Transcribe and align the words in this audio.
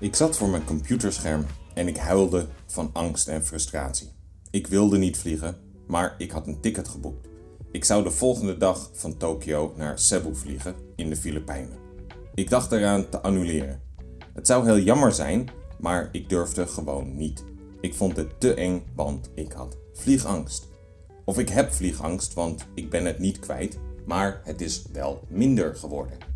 Ik 0.00 0.14
zat 0.14 0.36
voor 0.36 0.48
mijn 0.48 0.64
computerscherm 0.64 1.46
en 1.74 1.88
ik 1.88 1.96
huilde 1.96 2.46
van 2.66 2.90
angst 2.92 3.28
en 3.28 3.44
frustratie. 3.44 4.12
Ik 4.50 4.66
wilde 4.66 4.98
niet 4.98 5.18
vliegen, 5.18 5.56
maar 5.86 6.14
ik 6.18 6.30
had 6.30 6.46
een 6.46 6.60
ticket 6.60 6.88
geboekt. 6.88 7.28
Ik 7.72 7.84
zou 7.84 8.02
de 8.02 8.10
volgende 8.10 8.56
dag 8.56 8.90
van 8.92 9.16
Tokio 9.16 9.72
naar 9.76 9.98
Cebu 9.98 10.34
vliegen 10.34 10.74
in 10.96 11.08
de 11.08 11.16
Filipijnen. 11.16 11.78
Ik 12.34 12.50
dacht 12.50 12.72
eraan 12.72 13.08
te 13.08 13.20
annuleren. 13.20 13.80
Het 14.34 14.46
zou 14.46 14.64
heel 14.64 14.78
jammer 14.78 15.12
zijn, 15.12 15.48
maar 15.78 16.08
ik 16.12 16.28
durfde 16.28 16.66
gewoon 16.66 17.16
niet. 17.16 17.44
Ik 17.80 17.94
vond 17.94 18.16
het 18.16 18.40
te 18.40 18.54
eng, 18.54 18.82
want 18.94 19.30
ik 19.34 19.52
had 19.52 19.76
vliegangst. 19.92 20.68
Of 21.24 21.38
ik 21.38 21.48
heb 21.48 21.72
vliegangst, 21.72 22.34
want 22.34 22.66
ik 22.74 22.90
ben 22.90 23.04
het 23.04 23.18
niet 23.18 23.38
kwijt, 23.38 23.78
maar 24.06 24.40
het 24.44 24.60
is 24.60 24.84
wel 24.92 25.24
minder 25.28 25.76
geworden. 25.76 26.29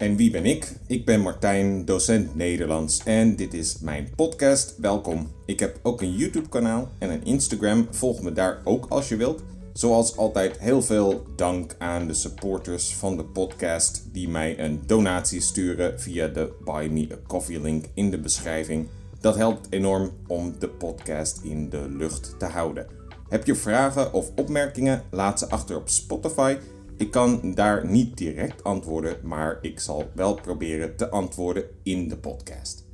En 0.00 0.16
wie 0.16 0.30
ben 0.30 0.44
ik? 0.44 0.72
Ik 0.86 1.04
ben 1.04 1.20
Martijn, 1.20 1.84
docent 1.84 2.34
Nederlands 2.34 3.02
en 3.04 3.36
dit 3.36 3.54
is 3.54 3.78
mijn 3.78 4.08
podcast. 4.16 4.74
Welkom. 4.78 5.28
Ik 5.46 5.60
heb 5.60 5.78
ook 5.82 6.00
een 6.00 6.12
YouTube-kanaal 6.12 6.88
en 6.98 7.10
een 7.10 7.24
Instagram. 7.24 7.86
Volg 7.90 8.22
me 8.22 8.32
daar 8.32 8.60
ook 8.64 8.86
als 8.88 9.08
je 9.08 9.16
wilt. 9.16 9.42
Zoals 9.72 10.16
altijd 10.16 10.58
heel 10.58 10.82
veel 10.82 11.22
dank 11.36 11.74
aan 11.78 12.06
de 12.06 12.14
supporters 12.14 12.94
van 12.94 13.16
de 13.16 13.24
podcast 13.24 14.04
die 14.12 14.28
mij 14.28 14.58
een 14.58 14.82
donatie 14.86 15.40
sturen 15.40 16.00
via 16.00 16.28
de 16.28 16.52
Buy 16.64 16.88
Me 16.88 17.08
a 17.12 17.16
Coffee 17.26 17.60
link 17.60 17.84
in 17.94 18.10
de 18.10 18.18
beschrijving. 18.18 18.88
Dat 19.20 19.36
helpt 19.36 19.66
enorm 19.70 20.10
om 20.26 20.54
de 20.58 20.68
podcast 20.68 21.40
in 21.42 21.70
de 21.70 21.86
lucht 21.88 22.34
te 22.38 22.46
houden. 22.46 22.86
Heb 23.28 23.46
je 23.46 23.54
vragen 23.54 24.12
of 24.12 24.30
opmerkingen? 24.36 25.02
Laat 25.10 25.38
ze 25.38 25.48
achter 25.48 25.76
op 25.76 25.88
Spotify. 25.88 26.56
Ik 27.00 27.10
kan 27.10 27.54
daar 27.54 27.86
niet 27.86 28.16
direct 28.16 28.64
antwoorden, 28.64 29.16
maar 29.22 29.58
ik 29.62 29.80
zal 29.80 30.10
wel 30.14 30.34
proberen 30.34 30.96
te 30.96 31.08
antwoorden 31.08 31.64
in 31.82 32.08
de 32.08 32.16
podcast. 32.16 32.84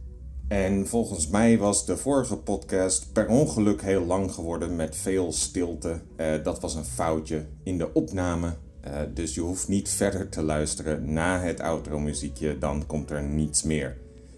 En 0.49 0.87
volgens 0.87 1.29
mij 1.29 1.59
was 1.59 1.87
de 1.87 1.97
vorige 1.97 2.37
podcast 2.37 3.13
per 3.13 3.29
ongeluk 3.29 3.83
heel 3.83 4.05
lang 4.05 4.33
geworden 4.33 4.77
met 4.77 4.97
veel 4.97 5.33
stilte. 5.33 6.01
Uh, 6.17 6.43
dat 6.43 6.61
was 6.61 6.75
een 6.75 6.85
foutje 6.85 7.47
in 7.63 7.79
de 7.79 7.93
opname. 7.93 8.47
Uh, 8.87 8.93
dus 9.15 9.35
je 9.35 9.41
hoeft 9.41 9.69
niet 9.69 9.89
verder 9.89 10.29
te 10.29 10.43
luisteren 10.43 11.13
na 11.13 11.41
het 11.41 11.61
outro 11.61 11.99
muziekje, 11.99 12.59
dan 12.59 12.87
komt 12.87 13.11
er 13.11 13.23
niets 13.23 13.63
meer. 13.63 13.97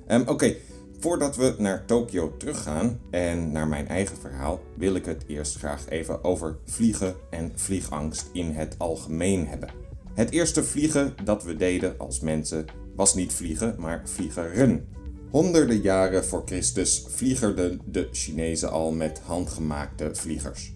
Um, 0.08 0.28
Oké. 0.28 0.54
Voordat 1.00 1.36
we 1.36 1.54
naar 1.58 1.84
Tokio 1.84 2.36
teruggaan 2.36 3.00
en 3.10 3.52
naar 3.52 3.68
mijn 3.68 3.88
eigen 3.88 4.16
verhaal, 4.16 4.60
wil 4.76 4.94
ik 4.94 5.04
het 5.04 5.24
eerst 5.26 5.56
graag 5.56 5.88
even 5.88 6.24
over 6.24 6.56
vliegen 6.64 7.14
en 7.30 7.52
vliegangst 7.54 8.30
in 8.32 8.50
het 8.50 8.74
algemeen 8.78 9.46
hebben. 9.46 9.70
Het 10.14 10.30
eerste 10.30 10.64
vliegen 10.64 11.14
dat 11.24 11.44
we 11.44 11.56
deden 11.56 11.98
als 11.98 12.20
mensen 12.20 12.64
was 12.96 13.14
niet 13.14 13.32
vliegen, 13.32 13.74
maar 13.78 14.02
vliegeren. 14.04 14.88
Honderden 15.30 15.80
jaren 15.80 16.24
voor 16.24 16.42
Christus 16.44 17.04
vliegerden 17.08 17.80
de 17.84 18.08
Chinezen 18.12 18.70
al 18.70 18.92
met 18.92 19.20
handgemaakte 19.24 20.10
vliegers. 20.12 20.72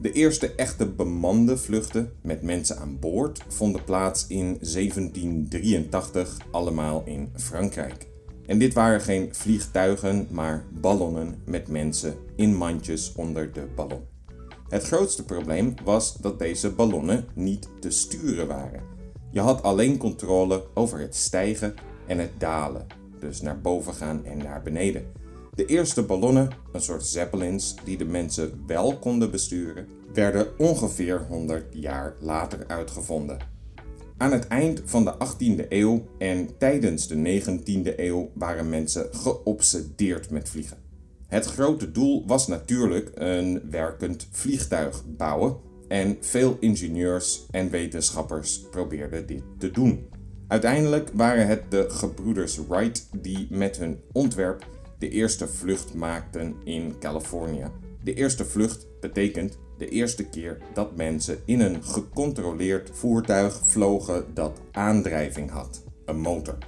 De 0.00 0.12
eerste 0.12 0.54
echte 0.54 0.86
bemande 0.86 1.56
vluchten 1.56 2.12
met 2.22 2.42
mensen 2.42 2.78
aan 2.78 2.98
boord 2.98 3.42
vonden 3.48 3.84
plaats 3.84 4.26
in 4.26 4.44
1783, 4.44 6.36
allemaal 6.50 7.02
in 7.04 7.32
Frankrijk. 7.36 8.09
En 8.50 8.58
dit 8.58 8.74
waren 8.74 9.00
geen 9.00 9.34
vliegtuigen, 9.34 10.26
maar 10.30 10.64
ballonnen 10.70 11.42
met 11.44 11.68
mensen 11.68 12.14
in 12.36 12.54
mandjes 12.54 13.12
onder 13.16 13.52
de 13.52 13.66
ballon. 13.74 14.06
Het 14.68 14.84
grootste 14.84 15.24
probleem 15.24 15.74
was 15.84 16.14
dat 16.14 16.38
deze 16.38 16.70
ballonnen 16.70 17.26
niet 17.34 17.68
te 17.80 17.90
sturen 17.90 18.46
waren. 18.46 18.82
Je 19.30 19.40
had 19.40 19.62
alleen 19.62 19.98
controle 19.98 20.64
over 20.74 20.98
het 20.98 21.16
stijgen 21.16 21.74
en 22.06 22.18
het 22.18 22.30
dalen, 22.38 22.86
dus 23.20 23.40
naar 23.40 23.60
boven 23.60 23.94
gaan 23.94 24.24
en 24.24 24.38
naar 24.38 24.62
beneden. 24.62 25.12
De 25.54 25.66
eerste 25.66 26.02
ballonnen, 26.02 26.50
een 26.72 26.82
soort 26.82 27.06
zeppelins 27.06 27.74
die 27.84 27.96
de 27.96 28.04
mensen 28.04 28.62
wel 28.66 28.98
konden 28.98 29.30
besturen, 29.30 29.88
werden 30.12 30.58
ongeveer 30.58 31.26
100 31.28 31.64
jaar 31.70 32.14
later 32.20 32.64
uitgevonden. 32.66 33.38
Aan 34.20 34.32
het 34.32 34.46
eind 34.48 34.82
van 34.84 35.04
de 35.04 35.14
18e 35.14 35.68
eeuw 35.68 36.06
en 36.18 36.48
tijdens 36.58 37.08
de 37.08 37.42
19e 37.42 37.94
eeuw 37.96 38.30
waren 38.34 38.68
mensen 38.68 39.08
geobsedeerd 39.10 40.30
met 40.30 40.48
vliegen. 40.48 40.76
Het 41.26 41.44
grote 41.46 41.92
doel 41.92 42.26
was 42.26 42.46
natuurlijk 42.46 43.10
een 43.14 43.70
werkend 43.70 44.28
vliegtuig 44.30 45.04
bouwen 45.16 45.56
en 45.88 46.16
veel 46.20 46.56
ingenieurs 46.60 47.46
en 47.50 47.70
wetenschappers 47.70 48.60
probeerden 48.60 49.26
dit 49.26 49.42
te 49.58 49.70
doen. 49.70 50.08
Uiteindelijk 50.48 51.10
waren 51.14 51.46
het 51.46 51.70
de 51.70 51.86
gebroeders 51.88 52.58
Wright 52.68 53.08
die 53.22 53.46
met 53.50 53.76
hun 53.76 54.00
ontwerp 54.12 54.66
de 54.98 55.08
eerste 55.08 55.48
vlucht 55.48 55.94
maakten 55.94 56.54
in 56.64 56.94
Californië. 56.98 57.66
De 58.02 58.14
eerste 58.14 58.44
vlucht 58.44 58.86
betekent 59.00 59.58
de 59.80 59.88
eerste 59.88 60.24
keer 60.24 60.58
dat 60.74 60.96
mensen 60.96 61.38
in 61.44 61.60
een 61.60 61.84
gecontroleerd 61.84 62.90
voertuig 62.92 63.60
vlogen 63.64 64.24
dat 64.34 64.60
aandrijving 64.72 65.50
had, 65.50 65.82
een 66.04 66.20
motor. 66.20 66.58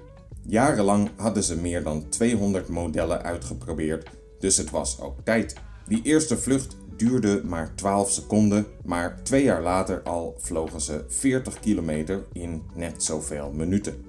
Jarenlang 0.47 1.11
hadden 1.17 1.43
ze 1.43 1.57
meer 1.57 1.83
dan 1.83 2.09
200 2.09 2.69
modellen 2.69 3.23
uitgeprobeerd, 3.23 4.11
dus 4.39 4.57
het 4.57 4.71
was 4.71 5.01
ook 5.01 5.17
tijd. 5.25 5.55
Die 5.89 6.03
eerste 6.03 6.39
vlucht 6.39 6.77
duurde 6.97 7.41
maar 7.45 7.75
12 7.75 8.11
seconden, 8.11 8.67
maar 8.85 9.23
twee 9.23 9.45
jaar 9.45 9.63
later 9.63 10.03
al 10.03 10.35
vlogen 10.39 10.81
ze 10.81 11.05
40 11.09 11.61
kilometer 11.61 12.25
in 12.33 12.63
net 12.75 13.03
zoveel 13.03 13.53
minuten. 13.53 14.05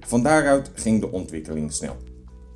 Van 0.00 0.22
daaruit 0.22 0.70
ging 0.74 1.00
de 1.00 1.10
ontwikkeling 1.10 1.72
snel. 1.72 1.96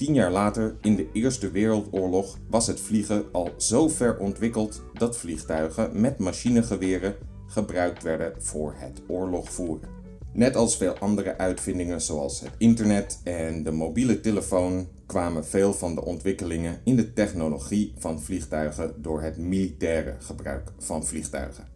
Tien 0.03 0.15
jaar 0.15 0.33
later, 0.33 0.77
in 0.81 0.97
de 0.97 1.09
Eerste 1.13 1.51
Wereldoorlog, 1.51 2.39
was 2.51 2.67
het 2.67 2.81
vliegen 2.81 3.25
al 3.33 3.51
zo 3.57 3.89
ver 3.89 4.19
ontwikkeld 4.19 4.83
dat 4.93 5.17
vliegtuigen 5.17 6.01
met 6.01 6.19
machinegeweren 6.19 7.15
gebruikt 7.47 8.03
werden 8.03 8.33
voor 8.39 8.75
het 8.77 9.03
oorlogvoeren. 9.09 9.89
Net 10.33 10.57
als 10.57 10.77
veel 10.77 10.99
andere 10.99 11.39
uitvindingen 11.39 12.01
zoals 12.01 12.41
het 12.41 12.51
internet 12.59 13.21
en 13.25 13.63
de 13.63 13.71
mobiele 13.71 14.21
telefoon 14.21 14.89
kwamen 15.07 15.47
veel 15.47 15.73
van 15.73 15.95
de 15.95 16.05
ontwikkelingen 16.05 16.81
in 16.85 16.97
de 16.97 17.13
technologie 17.13 17.93
van 17.99 18.21
vliegtuigen 18.21 18.95
door 18.97 19.23
het 19.23 19.37
militaire 19.37 20.17
gebruik 20.19 20.73
van 20.79 21.07
vliegtuigen. 21.07 21.67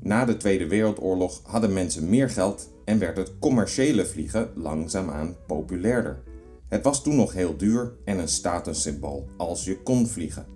Na 0.00 0.24
de 0.24 0.36
Tweede 0.36 0.66
Wereldoorlog 0.66 1.40
hadden 1.44 1.72
mensen 1.72 2.08
meer 2.08 2.30
geld 2.30 2.68
en 2.84 2.98
werd 2.98 3.16
het 3.16 3.38
commerciële 3.38 4.06
vliegen 4.06 4.50
langzaamaan 4.54 5.36
populairder. 5.46 6.27
Het 6.68 6.84
was 6.84 7.02
toen 7.02 7.16
nog 7.16 7.32
heel 7.32 7.56
duur 7.56 7.92
en 8.04 8.18
een 8.18 8.28
statussymbool 8.28 9.28
als 9.36 9.64
je 9.64 9.82
kon 9.82 10.06
vliegen. 10.06 10.46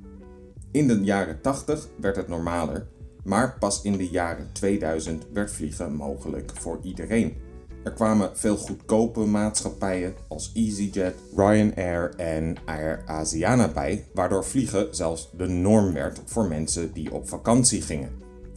In 0.70 0.86
de 0.86 1.00
jaren 1.00 1.40
80 1.40 1.88
werd 2.00 2.16
het 2.16 2.28
normaler, 2.28 2.86
maar 3.24 3.58
pas 3.58 3.82
in 3.82 3.96
de 3.96 4.08
jaren 4.08 4.52
2000 4.52 5.26
werd 5.32 5.50
vliegen 5.50 5.94
mogelijk 5.94 6.50
voor 6.54 6.78
iedereen. 6.82 7.36
Er 7.84 7.92
kwamen 7.92 8.30
veel 8.34 8.56
goedkope 8.56 9.20
maatschappijen 9.20 10.14
als 10.28 10.50
EasyJet, 10.54 11.14
Ryanair 11.36 12.14
en 12.16 12.56
Air 12.64 13.02
Asiana 13.06 13.68
bij, 13.68 14.06
waardoor 14.14 14.44
vliegen 14.44 14.94
zelfs 14.94 15.30
de 15.36 15.48
norm 15.48 15.92
werd 15.92 16.20
voor 16.24 16.48
mensen 16.48 16.92
die 16.92 17.12
op 17.12 17.28
vakantie 17.28 17.82
gingen. 17.82 18.10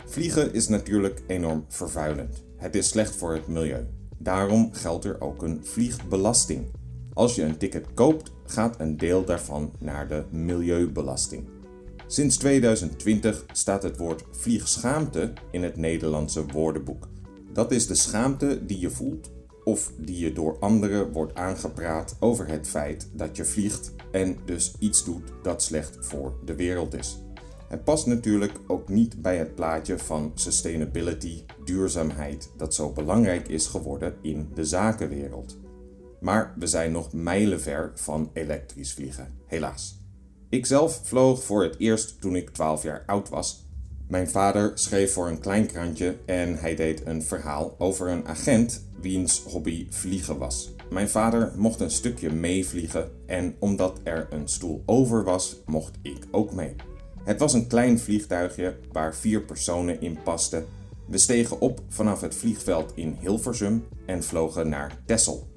Vliegen 0.05 0.53
is 0.53 0.67
natuurlijk 0.67 1.21
enorm 1.27 1.65
vervuilend. 1.67 2.43
Het 2.57 2.75
is 2.75 2.87
slecht 2.87 3.15
voor 3.15 3.33
het 3.33 3.47
milieu. 3.47 3.87
Daarom 4.17 4.73
geldt 4.73 5.05
er 5.05 5.21
ook 5.21 5.43
een 5.43 5.59
vliegbelasting. 5.63 6.65
Als 7.15 7.35
je 7.35 7.43
een 7.43 7.57
ticket 7.57 7.93
koopt, 7.93 8.31
gaat 8.45 8.79
een 8.79 8.97
deel 8.97 9.25
daarvan 9.25 9.71
naar 9.79 10.07
de 10.07 10.25
milieubelasting. 10.29 11.47
Sinds 12.07 12.37
2020 12.37 13.45
staat 13.51 13.83
het 13.83 13.97
woord 13.97 14.23
vliegschaamte 14.31 15.33
in 15.51 15.63
het 15.63 15.77
Nederlandse 15.77 16.45
woordenboek. 16.45 17.07
Dat 17.53 17.71
is 17.71 17.87
de 17.87 17.95
schaamte 17.95 18.65
die 18.65 18.79
je 18.79 18.89
voelt 18.89 19.31
of 19.63 19.91
die 19.97 20.19
je 20.19 20.33
door 20.33 20.59
anderen 20.59 21.11
wordt 21.11 21.35
aangepraat 21.35 22.15
over 22.19 22.47
het 22.47 22.67
feit 22.67 23.09
dat 23.13 23.35
je 23.37 23.45
vliegt 23.45 23.93
en 24.11 24.37
dus 24.45 24.73
iets 24.79 25.03
doet 25.03 25.33
dat 25.43 25.63
slecht 25.63 25.97
voor 25.99 26.33
de 26.45 26.55
wereld 26.55 26.93
is. 26.93 27.19
Het 27.67 27.83
past 27.83 28.05
natuurlijk 28.05 28.53
ook 28.67 28.89
niet 28.89 29.21
bij 29.21 29.37
het 29.37 29.55
plaatje 29.55 29.97
van 29.97 30.31
sustainability, 30.33 31.43
duurzaamheid, 31.63 32.51
dat 32.57 32.73
zo 32.73 32.91
belangrijk 32.91 33.47
is 33.47 33.67
geworden 33.67 34.15
in 34.21 34.49
de 34.53 34.65
zakenwereld. 34.65 35.57
Maar 36.25 36.53
we 36.57 36.67
zijn 36.67 36.91
nog 36.91 37.13
mijlenver 37.13 37.91
van 37.95 38.29
elektrisch 38.33 38.93
vliegen, 38.93 39.33
helaas. 39.45 39.99
Ik 40.49 40.65
zelf 40.65 41.01
vloog 41.03 41.43
voor 41.43 41.63
het 41.63 41.79
eerst 41.79 42.21
toen 42.21 42.35
ik 42.35 42.49
12 42.49 42.83
jaar 42.83 43.03
oud 43.05 43.29
was. 43.29 43.67
Mijn 44.07 44.29
vader 44.29 44.71
schreef 44.73 45.13
voor 45.13 45.27
een 45.27 45.39
klein 45.39 45.65
krantje 45.65 46.17
en 46.25 46.57
hij 46.57 46.75
deed 46.75 47.05
een 47.05 47.23
verhaal 47.23 47.75
over 47.77 48.09
een 48.09 48.27
agent 48.27 48.87
wiens 49.01 49.43
hobby 49.43 49.87
vliegen 49.89 50.37
was. 50.37 50.73
Mijn 50.89 51.09
vader 51.09 51.53
mocht 51.55 51.79
een 51.79 51.91
stukje 51.91 52.33
meevliegen 52.33 53.11
en 53.25 53.55
omdat 53.59 53.99
er 54.03 54.27
een 54.29 54.47
stoel 54.47 54.83
over 54.85 55.23
was, 55.23 55.61
mocht 55.65 55.97
ik 56.01 56.27
ook 56.31 56.53
mee. 56.53 56.75
Het 57.23 57.39
was 57.39 57.53
een 57.53 57.67
klein 57.67 57.99
vliegtuigje 57.99 58.77
waar 58.91 59.15
vier 59.15 59.41
personen 59.41 60.01
in 60.01 60.17
pasten. 60.23 60.65
We 61.07 61.17
stegen 61.17 61.59
op 61.61 61.81
vanaf 61.89 62.21
het 62.21 62.35
vliegveld 62.35 62.91
in 62.95 63.17
Hilversum 63.19 63.83
en 64.05 64.23
vlogen 64.23 64.69
naar 64.69 65.01
Texel. 65.05 65.54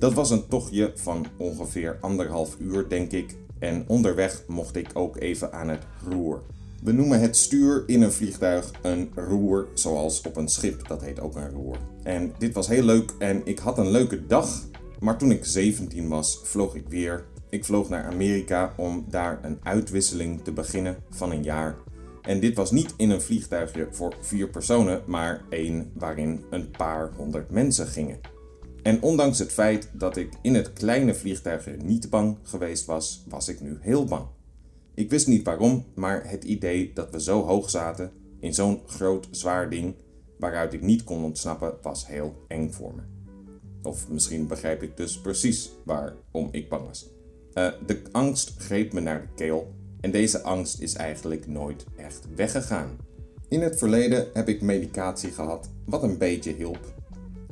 Dat 0.00 0.12
was 0.12 0.30
een 0.30 0.48
tochtje 0.48 0.92
van 0.94 1.26
ongeveer 1.36 1.98
anderhalf 2.00 2.56
uur, 2.58 2.88
denk 2.88 3.12
ik, 3.12 3.36
en 3.58 3.84
onderweg 3.86 4.44
mocht 4.46 4.76
ik 4.76 4.88
ook 4.92 5.16
even 5.16 5.52
aan 5.52 5.68
het 5.68 5.86
roer. 6.08 6.42
We 6.82 6.92
noemen 6.92 7.20
het 7.20 7.36
stuur 7.36 7.82
in 7.86 8.02
een 8.02 8.12
vliegtuig 8.12 8.70
een 8.82 9.10
roer, 9.14 9.68
zoals 9.74 10.20
op 10.20 10.36
een 10.36 10.48
schip, 10.48 10.88
dat 10.88 11.02
heet 11.02 11.20
ook 11.20 11.36
een 11.36 11.50
roer. 11.50 11.76
En 12.02 12.32
dit 12.38 12.54
was 12.54 12.68
heel 12.68 12.82
leuk 12.82 13.12
en 13.18 13.42
ik 13.44 13.58
had 13.58 13.78
een 13.78 13.90
leuke 13.90 14.26
dag, 14.26 14.64
maar 15.00 15.18
toen 15.18 15.30
ik 15.30 15.44
17 15.44 16.08
was, 16.08 16.40
vloog 16.42 16.74
ik 16.74 16.88
weer. 16.88 17.24
Ik 17.50 17.64
vloog 17.64 17.88
naar 17.88 18.04
Amerika 18.04 18.74
om 18.76 19.04
daar 19.08 19.38
een 19.42 19.58
uitwisseling 19.62 20.44
te 20.44 20.52
beginnen 20.52 20.96
van 21.10 21.30
een 21.30 21.42
jaar. 21.42 21.76
En 22.22 22.40
dit 22.40 22.56
was 22.56 22.70
niet 22.70 22.94
in 22.96 23.10
een 23.10 23.22
vliegtuigje 23.22 23.88
voor 23.90 24.14
vier 24.20 24.48
personen, 24.48 25.02
maar 25.06 25.44
één 25.48 25.90
waarin 25.94 26.44
een 26.50 26.70
paar 26.70 27.10
honderd 27.16 27.50
mensen 27.50 27.86
gingen. 27.86 28.29
En 28.82 29.02
ondanks 29.02 29.38
het 29.38 29.52
feit 29.52 29.90
dat 29.92 30.16
ik 30.16 30.32
in 30.42 30.54
het 30.54 30.72
kleine 30.72 31.14
vliegtuigje 31.14 31.76
niet 31.82 32.10
bang 32.10 32.36
geweest 32.42 32.84
was, 32.84 33.24
was 33.28 33.48
ik 33.48 33.60
nu 33.60 33.78
heel 33.80 34.04
bang. 34.04 34.26
Ik 34.94 35.10
wist 35.10 35.26
niet 35.26 35.44
waarom, 35.44 35.84
maar 35.94 36.28
het 36.28 36.44
idee 36.44 36.90
dat 36.94 37.10
we 37.10 37.20
zo 37.20 37.42
hoog 37.42 37.70
zaten 37.70 38.12
in 38.40 38.54
zo'n 38.54 38.80
groot 38.86 39.28
zwaar 39.30 39.70
ding 39.70 39.94
waaruit 40.38 40.72
ik 40.72 40.82
niet 40.82 41.04
kon 41.04 41.24
ontsnappen 41.24 41.74
was 41.82 42.06
heel 42.06 42.44
eng 42.48 42.70
voor 42.70 42.94
me. 42.94 43.02
Of 43.82 44.08
misschien 44.08 44.46
begrijp 44.46 44.82
ik 44.82 44.96
dus 44.96 45.20
precies 45.20 45.70
waarom 45.84 46.48
ik 46.50 46.68
bang 46.68 46.86
was. 46.86 47.08
Uh, 47.54 47.68
de 47.86 48.02
angst 48.12 48.54
greep 48.58 48.92
me 48.92 49.00
naar 49.00 49.20
de 49.20 49.28
keel 49.34 49.74
en 50.00 50.10
deze 50.10 50.42
angst 50.42 50.80
is 50.80 50.94
eigenlijk 50.94 51.46
nooit 51.46 51.84
echt 51.96 52.26
weggegaan. 52.34 52.96
In 53.48 53.60
het 53.60 53.78
verleden 53.78 54.26
heb 54.32 54.48
ik 54.48 54.62
medicatie 54.62 55.30
gehad, 55.30 55.70
wat 55.84 56.02
een 56.02 56.18
beetje 56.18 56.52
hielp. 56.52 56.94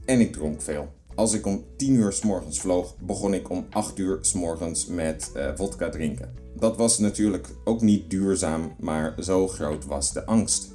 En 0.04 0.20
ik 0.20 0.32
dronk 0.32 0.62
veel. 0.62 0.88
Als 1.18 1.32
ik 1.32 1.46
om 1.46 1.64
10 1.76 1.94
uur 1.94 2.12
s 2.12 2.22
morgens 2.22 2.60
vloog, 2.60 2.96
begon 2.98 3.34
ik 3.34 3.50
om 3.50 3.66
8 3.70 3.98
uur 3.98 4.18
s 4.20 4.32
morgens 4.32 4.86
met 4.86 5.32
uh, 5.36 5.50
vodka 5.54 5.88
drinken. 5.88 6.34
Dat 6.56 6.76
was 6.76 6.98
natuurlijk 6.98 7.48
ook 7.64 7.80
niet 7.80 8.10
duurzaam, 8.10 8.74
maar 8.80 9.14
zo 9.22 9.48
groot 9.48 9.84
was 9.84 10.12
de 10.12 10.26
angst. 10.26 10.72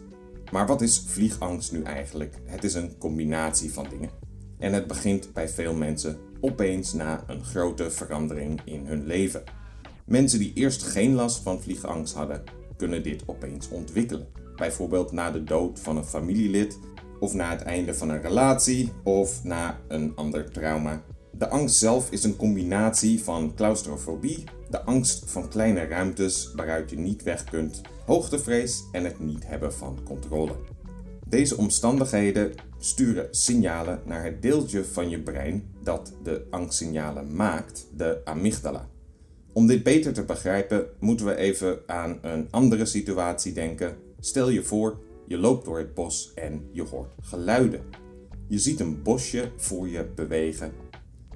Maar 0.51 0.67
wat 0.67 0.81
is 0.81 1.03
vliegangst 1.07 1.71
nu 1.71 1.81
eigenlijk? 1.81 2.35
Het 2.45 2.63
is 2.63 2.73
een 2.73 2.97
combinatie 2.97 3.73
van 3.73 3.85
dingen. 3.89 4.09
En 4.59 4.73
het 4.73 4.87
begint 4.87 5.33
bij 5.33 5.49
veel 5.49 5.73
mensen 5.73 6.17
opeens 6.41 6.93
na 6.93 7.23
een 7.27 7.43
grote 7.43 7.91
verandering 7.91 8.61
in 8.65 8.85
hun 8.85 9.05
leven. 9.05 9.43
Mensen 10.05 10.39
die 10.39 10.53
eerst 10.53 10.83
geen 10.83 11.13
last 11.13 11.43
van 11.43 11.61
vliegangst 11.61 12.13
hadden, 12.13 12.43
kunnen 12.77 13.03
dit 13.03 13.23
opeens 13.25 13.69
ontwikkelen. 13.69 14.27
Bijvoorbeeld 14.55 15.11
na 15.11 15.31
de 15.31 15.43
dood 15.43 15.79
van 15.79 15.97
een 15.97 16.05
familielid, 16.05 16.79
of 17.23 17.33
na 17.33 17.49
het 17.49 17.61
einde 17.61 17.93
van 17.93 18.09
een 18.09 18.21
relatie, 18.21 18.91
of 19.03 19.43
na 19.43 19.79
een 19.87 20.11
ander 20.15 20.51
trauma. 20.51 21.03
De 21.31 21.49
angst 21.49 21.75
zelf 21.75 22.11
is 22.11 22.23
een 22.23 22.35
combinatie 22.35 23.23
van 23.23 23.53
claustrofobie, 23.55 24.43
de 24.69 24.81
angst 24.81 25.23
van 25.25 25.49
kleine 25.49 25.85
ruimtes 25.85 26.51
waaruit 26.55 26.89
je 26.89 26.97
niet 26.97 27.23
weg 27.23 27.43
kunt, 27.43 27.81
hoogtevrees 28.05 28.83
en 28.91 29.03
het 29.03 29.19
niet 29.19 29.47
hebben 29.47 29.73
van 29.73 29.99
controle. 30.03 30.51
Deze 31.27 31.57
omstandigheden 31.57 32.51
sturen 32.79 33.27
signalen 33.31 34.01
naar 34.05 34.23
het 34.23 34.41
deeltje 34.41 34.85
van 34.85 35.09
je 35.09 35.19
brein 35.19 35.73
dat 35.83 36.13
de 36.23 36.45
angstsignalen 36.49 37.35
maakt, 37.35 37.87
de 37.97 38.21
amygdala. 38.23 38.87
Om 39.53 39.67
dit 39.67 39.83
beter 39.83 40.13
te 40.13 40.23
begrijpen, 40.23 40.85
moeten 40.99 41.25
we 41.25 41.35
even 41.35 41.79
aan 41.87 42.17
een 42.21 42.47
andere 42.51 42.85
situatie 42.85 43.53
denken. 43.53 43.95
Stel 44.19 44.49
je 44.49 44.63
voor, 44.63 44.97
je 45.27 45.37
loopt 45.37 45.65
door 45.65 45.77
het 45.77 45.93
bos 45.93 46.31
en 46.35 46.67
je 46.71 46.83
hoort 46.83 47.13
geluiden. 47.21 47.81
Je 48.47 48.59
ziet 48.59 48.79
een 48.79 49.01
bosje 49.01 49.51
voor 49.57 49.89
je 49.89 50.05
bewegen. 50.15 50.71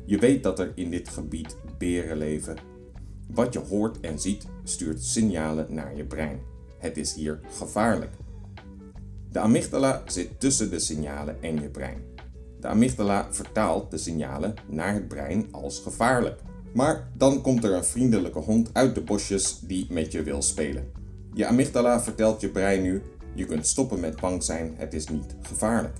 Je 0.05 0.17
weet 0.17 0.43
dat 0.43 0.59
er 0.59 0.71
in 0.75 0.89
dit 0.89 1.09
gebied 1.09 1.55
beren 1.77 2.17
leven. 2.17 2.57
Wat 3.33 3.53
je 3.53 3.59
hoort 3.59 3.99
en 3.99 4.19
ziet 4.19 4.45
stuurt 4.63 5.03
signalen 5.03 5.65
naar 5.69 5.95
je 5.95 6.05
brein. 6.05 6.39
Het 6.77 6.97
is 6.97 7.13
hier 7.13 7.39
gevaarlijk. 7.57 8.11
De 9.31 9.39
amygdala 9.39 10.03
zit 10.05 10.39
tussen 10.39 10.69
de 10.69 10.79
signalen 10.79 11.41
en 11.41 11.61
je 11.61 11.69
brein. 11.69 12.01
De 12.59 12.67
amygdala 12.67 13.27
vertaalt 13.33 13.91
de 13.91 13.97
signalen 13.97 14.53
naar 14.67 14.93
het 14.93 15.07
brein 15.07 15.47
als 15.51 15.79
gevaarlijk. 15.79 16.39
Maar 16.73 17.11
dan 17.17 17.41
komt 17.41 17.63
er 17.63 17.73
een 17.73 17.85
vriendelijke 17.85 18.39
hond 18.39 18.69
uit 18.73 18.95
de 18.95 19.01
bosjes 19.01 19.59
die 19.59 19.87
met 19.89 20.11
je 20.11 20.23
wil 20.23 20.41
spelen. 20.41 20.91
Je 21.33 21.45
amygdala 21.45 22.01
vertelt 22.01 22.41
je 22.41 22.49
brein 22.49 22.81
nu: 22.81 23.01
je 23.37 23.45
kunt 23.45 23.67
stoppen 23.67 23.99
met 23.99 24.19
bang 24.19 24.43
zijn, 24.43 24.73
het 24.77 24.93
is 24.93 25.07
niet 25.07 25.35
gevaarlijk. 25.41 25.97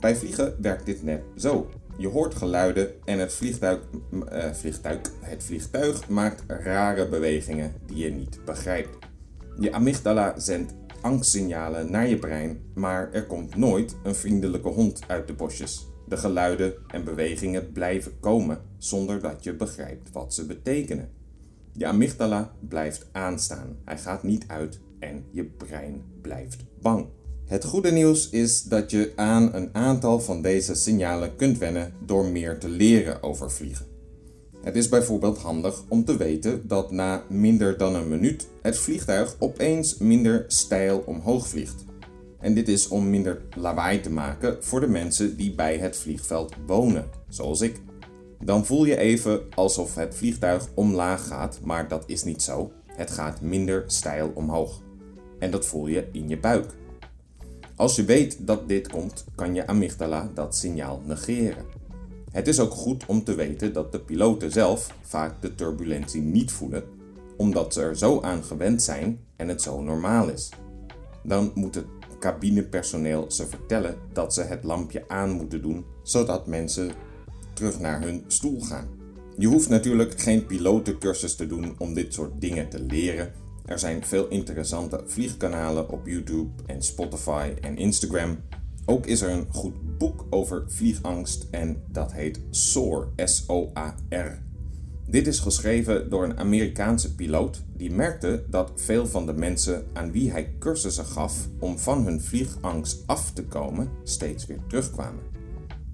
Bij 0.00 0.16
vliegen 0.16 0.56
werkt 0.60 0.86
dit 0.86 1.02
net 1.02 1.22
zo. 1.36 1.70
Je 1.98 2.08
hoort 2.08 2.34
geluiden 2.34 2.90
en 3.04 3.18
het 3.18 3.32
vliegtuig, 3.32 3.80
uh, 4.12 4.52
vliegtuig, 4.52 5.00
het 5.20 5.44
vliegtuig 5.44 6.08
maakt 6.08 6.42
rare 6.46 7.08
bewegingen 7.08 7.72
die 7.86 7.96
je 7.96 8.10
niet 8.10 8.44
begrijpt. 8.44 8.98
Je 9.58 9.72
amygdala 9.72 10.38
zendt 10.40 10.74
angstsignalen 11.00 11.90
naar 11.90 12.08
je 12.08 12.18
brein, 12.18 12.60
maar 12.74 13.12
er 13.12 13.26
komt 13.26 13.56
nooit 13.56 13.96
een 14.02 14.14
vriendelijke 14.14 14.68
hond 14.68 15.00
uit 15.06 15.26
de 15.26 15.32
bosjes. 15.32 15.86
De 16.06 16.16
geluiden 16.16 16.74
en 16.86 17.04
bewegingen 17.04 17.72
blijven 17.72 18.20
komen 18.20 18.60
zonder 18.78 19.20
dat 19.20 19.44
je 19.44 19.54
begrijpt 19.54 20.12
wat 20.12 20.34
ze 20.34 20.46
betekenen. 20.46 21.10
Je 21.72 21.86
amygdala 21.86 22.52
blijft 22.68 23.06
aanstaan. 23.12 23.76
Hij 23.84 23.98
gaat 23.98 24.22
niet 24.22 24.44
uit 24.46 24.80
en 25.02 25.24
je 25.30 25.44
brein 25.44 26.02
blijft 26.20 26.64
bang. 26.80 27.06
Het 27.44 27.64
goede 27.64 27.92
nieuws 27.92 28.30
is 28.30 28.62
dat 28.62 28.90
je 28.90 29.12
aan 29.16 29.54
een 29.54 29.68
aantal 29.72 30.20
van 30.20 30.42
deze 30.42 30.74
signalen 30.74 31.36
kunt 31.36 31.58
wennen 31.58 31.94
door 32.06 32.24
meer 32.24 32.58
te 32.58 32.68
leren 32.68 33.22
over 33.22 33.50
vliegen. 33.50 33.86
Het 34.62 34.76
is 34.76 34.88
bijvoorbeeld 34.88 35.38
handig 35.38 35.82
om 35.88 36.04
te 36.04 36.16
weten 36.16 36.68
dat 36.68 36.90
na 36.90 37.24
minder 37.28 37.78
dan 37.78 37.94
een 37.94 38.08
minuut 38.08 38.46
het 38.62 38.78
vliegtuig 38.78 39.36
opeens 39.38 39.98
minder 39.98 40.44
steil 40.48 40.98
omhoog 41.06 41.48
vliegt. 41.48 41.84
En 42.38 42.54
dit 42.54 42.68
is 42.68 42.88
om 42.88 43.10
minder 43.10 43.42
lawaai 43.56 44.00
te 44.00 44.10
maken 44.10 44.64
voor 44.64 44.80
de 44.80 44.88
mensen 44.88 45.36
die 45.36 45.54
bij 45.54 45.78
het 45.78 45.96
vliegveld 45.96 46.54
wonen, 46.66 47.04
zoals 47.28 47.60
ik. 47.60 47.80
Dan 48.44 48.66
voel 48.66 48.84
je 48.84 48.96
even 48.96 49.40
alsof 49.54 49.94
het 49.94 50.14
vliegtuig 50.14 50.68
omlaag 50.74 51.26
gaat, 51.26 51.60
maar 51.64 51.88
dat 51.88 52.04
is 52.06 52.24
niet 52.24 52.42
zo. 52.42 52.72
Het 52.86 53.10
gaat 53.10 53.40
minder 53.40 53.84
steil 53.86 54.32
omhoog. 54.34 54.80
En 55.42 55.50
dat 55.50 55.66
voel 55.66 55.86
je 55.86 56.08
in 56.12 56.28
je 56.28 56.38
buik. 56.38 56.70
Als 57.76 57.96
je 57.96 58.04
weet 58.04 58.36
dat 58.40 58.68
dit 58.68 58.88
komt, 58.88 59.24
kan 59.34 59.54
je 59.54 59.66
amygdala 59.66 60.30
dat 60.34 60.56
signaal 60.56 61.02
negeren. 61.06 61.64
Het 62.32 62.48
is 62.48 62.60
ook 62.60 62.72
goed 62.72 63.06
om 63.06 63.24
te 63.24 63.34
weten 63.34 63.72
dat 63.72 63.92
de 63.92 64.00
piloten 64.00 64.52
zelf 64.52 64.94
vaak 65.00 65.42
de 65.42 65.54
turbulentie 65.54 66.20
niet 66.20 66.52
voelen, 66.52 66.84
omdat 67.36 67.74
ze 67.74 67.80
er 67.80 67.96
zo 67.96 68.20
aan 68.20 68.44
gewend 68.44 68.82
zijn 68.82 69.20
en 69.36 69.48
het 69.48 69.62
zo 69.62 69.80
normaal 69.80 70.28
is. 70.28 70.48
Dan 71.22 71.52
moet 71.54 71.74
het 71.74 71.86
cabinepersoneel 72.20 73.30
ze 73.30 73.46
vertellen 73.46 73.96
dat 74.12 74.34
ze 74.34 74.42
het 74.42 74.64
lampje 74.64 75.04
aan 75.08 75.30
moeten 75.30 75.62
doen, 75.62 75.84
zodat 76.02 76.46
mensen 76.46 76.90
terug 77.52 77.80
naar 77.80 78.02
hun 78.02 78.24
stoel 78.26 78.60
gaan. 78.60 78.88
Je 79.36 79.46
hoeft 79.46 79.68
natuurlijk 79.68 80.20
geen 80.20 80.46
pilotencursus 80.46 81.34
te 81.34 81.46
doen 81.46 81.74
om 81.78 81.94
dit 81.94 82.14
soort 82.14 82.40
dingen 82.40 82.68
te 82.68 82.80
leren. 82.80 83.41
Er 83.64 83.78
zijn 83.78 84.04
veel 84.04 84.28
interessante 84.28 85.02
vliegkanalen 85.06 85.88
op 85.88 86.06
YouTube 86.06 86.62
en 86.66 86.82
Spotify 86.82 87.52
en 87.60 87.76
Instagram. 87.76 88.38
Ook 88.84 89.06
is 89.06 89.20
er 89.20 89.30
een 89.30 89.46
goed 89.50 89.98
boek 89.98 90.26
over 90.30 90.64
vliegangst 90.66 91.46
en 91.50 91.82
dat 91.88 92.12
heet 92.12 92.40
SOAR, 92.50 93.08
S-O-A-R. 93.16 94.42
Dit 95.06 95.26
is 95.26 95.38
geschreven 95.40 96.10
door 96.10 96.24
een 96.24 96.38
Amerikaanse 96.38 97.14
piloot 97.14 97.62
die 97.76 97.90
merkte 97.90 98.44
dat 98.50 98.72
veel 98.74 99.06
van 99.06 99.26
de 99.26 99.32
mensen 99.32 99.84
aan 99.92 100.12
wie 100.12 100.30
hij 100.30 100.54
cursussen 100.58 101.04
gaf 101.04 101.48
om 101.58 101.78
van 101.78 102.04
hun 102.04 102.20
vliegangst 102.20 103.02
af 103.06 103.32
te 103.32 103.44
komen, 103.44 103.88
steeds 104.02 104.46
weer 104.46 104.60
terugkwamen. 104.68 105.22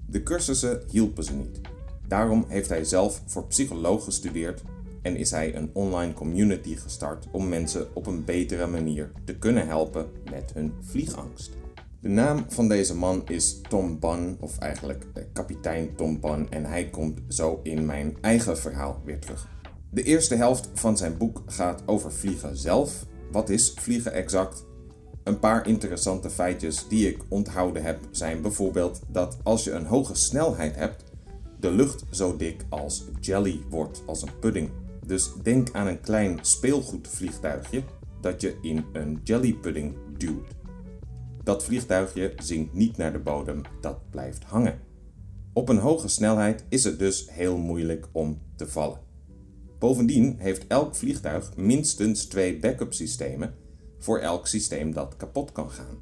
De 0.05 0.23
cursussen 0.23 0.83
hielpen 0.91 1.23
ze 1.23 1.33
niet. 1.33 1.61
Daarom 2.07 2.45
heeft 2.47 2.69
hij 2.69 2.83
zelf 2.83 3.21
voor 3.25 3.47
psycholoog 3.47 4.03
gestudeerd 4.03 4.63
is 5.15 5.31
hij 5.31 5.55
een 5.55 5.69
online 5.73 6.13
community 6.13 6.75
gestart 6.75 7.27
om 7.31 7.47
mensen 7.47 7.87
op 7.93 8.07
een 8.07 8.25
betere 8.25 8.67
manier 8.67 9.11
te 9.25 9.35
kunnen 9.35 9.67
helpen 9.67 10.05
met 10.31 10.51
hun 10.53 10.73
vliegangst. 10.81 11.51
De 12.01 12.09
naam 12.09 12.45
van 12.47 12.67
deze 12.67 12.95
man 12.95 13.21
is 13.27 13.61
Tom 13.69 13.99
Bunn, 13.99 14.37
of 14.39 14.57
eigenlijk 14.57 15.05
kapitein 15.33 15.95
Tom 15.95 16.19
Bunn, 16.19 16.47
en 16.49 16.65
hij 16.65 16.89
komt 16.89 17.19
zo 17.27 17.59
in 17.63 17.85
mijn 17.85 18.17
eigen 18.21 18.57
verhaal 18.57 19.01
weer 19.05 19.19
terug. 19.19 19.47
De 19.91 20.03
eerste 20.03 20.35
helft 20.35 20.69
van 20.73 20.97
zijn 20.97 21.17
boek 21.17 21.41
gaat 21.45 21.83
over 21.85 22.11
vliegen 22.11 22.57
zelf. 22.57 23.05
Wat 23.31 23.49
is 23.49 23.73
vliegen 23.75 24.13
exact? 24.13 24.65
Een 25.23 25.39
paar 25.39 25.67
interessante 25.67 26.29
feitjes 26.29 26.87
die 26.87 27.07
ik 27.07 27.23
onthouden 27.27 27.83
heb 27.83 27.99
zijn 28.11 28.41
bijvoorbeeld 28.41 29.01
dat 29.07 29.37
als 29.43 29.63
je 29.63 29.71
een 29.71 29.85
hoge 29.85 30.15
snelheid 30.15 30.75
hebt, 30.75 31.03
de 31.59 31.71
lucht 31.71 32.03
zo 32.09 32.37
dik 32.37 32.65
als 32.69 33.05
jelly 33.19 33.61
wordt, 33.69 34.01
als 34.05 34.21
een 34.21 34.39
pudding. 34.39 34.69
Dus 35.09 35.31
denk 35.43 35.71
aan 35.71 35.87
een 35.87 36.01
klein 36.01 36.39
speelgoedvliegtuigje 36.41 37.83
dat 38.21 38.41
je 38.41 38.57
in 38.61 38.85
een 38.93 39.19
jellypudding 39.23 39.95
duwt. 40.17 40.55
Dat 41.43 41.63
vliegtuigje 41.63 42.33
zinkt 42.37 42.73
niet 42.73 42.97
naar 42.97 43.11
de 43.13 43.19
bodem, 43.19 43.61
dat 43.81 44.09
blijft 44.09 44.43
hangen. 44.43 44.79
Op 45.53 45.69
een 45.69 45.77
hoge 45.77 46.07
snelheid 46.07 46.65
is 46.67 46.83
het 46.83 46.99
dus 46.99 47.27
heel 47.31 47.57
moeilijk 47.57 48.07
om 48.11 48.41
te 48.55 48.67
vallen. 48.67 48.99
Bovendien 49.79 50.35
heeft 50.37 50.67
elk 50.67 50.95
vliegtuig 50.95 51.55
minstens 51.55 52.25
twee 52.25 52.59
backup 52.59 52.93
systemen 52.93 53.53
voor 53.99 54.19
elk 54.19 54.47
systeem 54.47 54.93
dat 54.93 55.15
kapot 55.17 55.51
kan 55.51 55.69
gaan. 55.69 55.99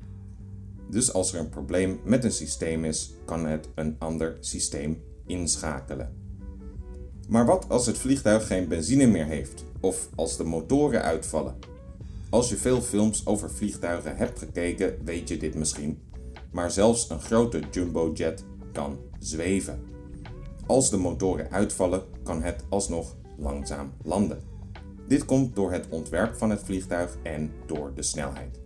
Dus 0.90 1.14
als 1.14 1.34
er 1.34 1.40
een 1.40 1.50
probleem 1.50 2.00
met 2.04 2.24
een 2.24 2.32
systeem 2.32 2.86
is, 2.86 3.14
kan 3.26 3.46
het 3.46 3.70
een 3.76 3.96
ander 4.00 4.38
systeem 4.40 5.04
inschakelen. 5.26 6.27
Maar 7.28 7.46
wat 7.46 7.66
als 7.70 7.86
het 7.86 7.98
vliegtuig 7.98 8.48
geen 8.48 8.68
benzine 8.68 9.08
meer 9.08 9.26
heeft 9.26 9.64
of 9.80 10.10
als 10.16 10.38
de 10.38 10.44
motoren 10.44 11.02
uitvallen? 11.02 11.56
Als 12.30 12.50
je 12.50 12.58
veel 12.58 12.82
films 12.82 13.26
over 13.26 13.52
vliegtuigen 13.52 14.18
hebt 14.18 14.40
gekeken, 14.40 14.98
weet 15.04 15.28
je 15.28 15.38
dit 15.38 15.56
misschien. 15.56 16.00
Maar 16.52 16.72
zelfs 16.72 17.10
een 17.10 17.22
grote 17.22 17.60
jumbojet 17.72 18.44
kan 18.72 18.98
zweven. 19.20 19.80
Als 20.66 20.90
de 20.90 20.98
motoren 20.98 21.52
uitvallen, 21.52 22.04
kan 22.24 22.44
het 22.44 22.64
alsnog 22.70 23.16
langzaam 23.38 23.92
landen. 24.04 24.42
Dit 25.08 25.26
komt 25.26 25.56
door 25.56 25.72
het 25.72 25.86
ontwerp 25.90 26.36
van 26.36 26.50
het 26.50 26.62
vliegtuig 26.64 27.18
en 27.24 27.52
door 27.66 27.92
de 27.96 28.04
snelheid. 28.04 28.60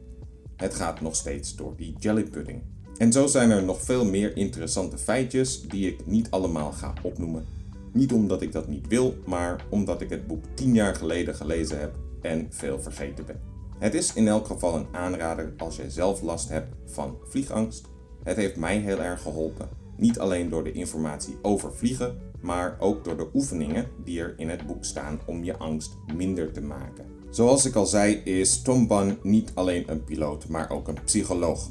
Het 0.56 0.74
gaat 0.74 1.02
nog 1.02 1.16
steeds 1.16 1.56
door 1.56 1.74
die 1.76 1.96
jellypudding. 2.00 2.62
En 2.98 3.12
zo 3.12 3.28
zijn 3.28 3.52
er 3.52 3.64
nog 3.64 3.82
veel 3.82 4.06
meer 4.06 4.38
interessante 4.38 4.98
feitjes 4.98 5.62
die 5.62 5.88
ik 5.88 6.06
niet 6.06 6.32
allemaal 6.32 6.72
ga 6.72 6.94
opnoemen. 7.02 7.46
Niet 7.94 8.14
omdat 8.14 8.42
ik 8.42 8.52
dat 8.52 8.68
niet 8.68 8.88
wil, 8.88 9.16
maar 9.26 9.66
omdat 9.70 10.02
ik 10.02 10.10
het 10.10 10.28
boek 10.28 10.44
10 10.54 10.74
jaar 10.74 10.96
geleden 10.96 11.36
gelezen 11.36 11.80
heb 11.80 11.96
en 12.22 12.48
veel 12.50 12.80
vergeten 12.80 13.26
ben. 13.26 13.42
Het 13.80 13.94
is 13.94 14.14
in 14.14 14.28
elk 14.28 14.48
geval 14.48 14.76
een 14.76 14.88
aanrader 14.92 15.54
als 15.58 15.76
jij 15.76 15.90
zelf 15.90 16.22
last 16.22 16.50
hebt 16.50 16.76
van 16.86 17.18
vliegangst. 17.24 17.86
Het 18.24 18.38
heeft 18.38 18.56
mij 18.56 18.78
heel 18.78 19.02
erg 19.02 19.22
geholpen. 19.22 19.70
Niet 19.98 20.20
alleen 20.20 20.50
door 20.50 20.64
de 20.64 20.72
informatie 20.72 21.38
over 21.42 21.74
vliegen, 21.74 22.18
maar 22.42 22.78
ook 22.80 23.04
door 23.04 23.18
de 23.18 23.30
oefeningen 23.34 23.88
die 24.04 24.20
er 24.20 24.34
in 24.38 24.50
het 24.50 24.68
boek 24.68 24.86
staan 24.86 25.20
om 25.26 25.44
je 25.44 25.58
angst 25.58 25.98
minder 26.16 26.52
te 26.52 26.62
maken. 26.62 27.06
Zoals 27.30 27.66
ik 27.66 27.76
al 27.76 27.86
zei, 27.86 28.14
is 28.14 28.62
Tom 28.62 28.88
Bunn 28.88 29.18
niet 29.24 29.52
alleen 29.54 29.84
een 29.92 30.04
piloot, 30.04 30.48
maar 30.48 30.70
ook 30.70 30.88
een 30.88 31.04
psycholoog. 31.04 31.70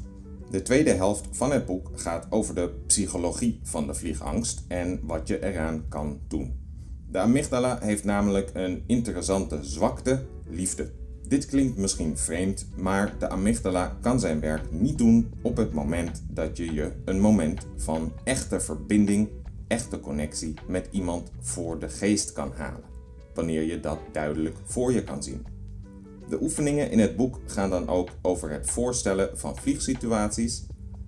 De 0.51 0.61
tweede 0.61 0.89
helft 0.89 1.27
van 1.31 1.51
het 1.51 1.65
boek 1.65 1.91
gaat 1.93 2.27
over 2.29 2.55
de 2.55 2.69
psychologie 2.85 3.59
van 3.63 3.87
de 3.87 3.93
vliegangst 3.93 4.63
en 4.67 4.99
wat 5.03 5.27
je 5.27 5.45
eraan 5.45 5.85
kan 5.89 6.19
doen. 6.27 6.59
De 7.07 7.17
amygdala 7.17 7.79
heeft 7.81 8.03
namelijk 8.03 8.49
een 8.53 8.83
interessante 8.87 9.63
zwakte, 9.63 10.25
liefde. 10.49 10.91
Dit 11.27 11.45
klinkt 11.45 11.77
misschien 11.77 12.17
vreemd, 12.17 12.67
maar 12.75 13.19
de 13.19 13.29
amygdala 13.29 13.97
kan 14.01 14.19
zijn 14.19 14.39
werk 14.39 14.71
niet 14.71 14.97
doen 14.97 15.33
op 15.41 15.57
het 15.57 15.73
moment 15.73 16.23
dat 16.29 16.57
je 16.57 16.73
je 16.73 16.91
een 17.05 17.19
moment 17.19 17.65
van 17.75 18.11
echte 18.23 18.59
verbinding, 18.59 19.29
echte 19.67 19.99
connectie 19.99 20.53
met 20.67 20.87
iemand 20.91 21.31
voor 21.39 21.79
de 21.79 21.89
geest 21.89 22.31
kan 22.31 22.51
halen. 22.55 22.83
Wanneer 23.33 23.63
je 23.63 23.79
dat 23.79 23.99
duidelijk 24.11 24.57
voor 24.63 24.93
je 24.93 25.03
kan 25.03 25.23
zien. 25.23 25.50
De 26.31 26.41
oefeningen 26.41 26.91
in 26.91 26.99
het 26.99 27.15
boek 27.15 27.39
gaan 27.45 27.69
dan 27.69 27.87
ook 27.87 28.09
over 28.21 28.51
het 28.51 28.69
voorstellen 28.69 29.29
van 29.37 29.55
vliegsituaties 29.55 30.65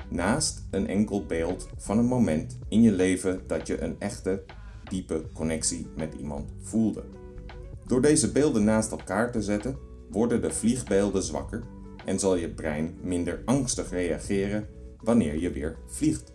naast 0.09 0.63
een 0.71 0.87
enkel 0.87 1.25
beeld 1.25 1.67
van 1.77 1.97
een 1.97 2.05
moment 2.05 2.57
in 2.67 2.81
je 2.81 2.91
leven 2.91 3.41
dat 3.47 3.67
je 3.67 3.81
een 3.81 3.95
echte, 3.99 4.43
diepe 4.89 5.23
connectie 5.33 5.87
met 5.95 6.13
iemand 6.13 6.49
voelde. 6.61 7.03
Door 7.87 8.01
deze 8.01 8.31
beelden 8.31 8.63
naast 8.63 8.91
elkaar 8.91 9.31
te 9.31 9.41
zetten, 9.41 9.77
worden 10.09 10.41
de 10.41 10.51
vliegbeelden 10.51 11.23
zwakker 11.23 11.63
en 12.05 12.19
zal 12.19 12.35
je 12.35 12.49
brein 12.49 12.97
minder 13.01 13.41
angstig 13.45 13.89
reageren 13.89 14.67
wanneer 15.01 15.39
je 15.39 15.51
weer 15.51 15.77
vliegt. 15.87 16.31